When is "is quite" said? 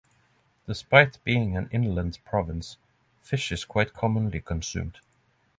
3.51-3.93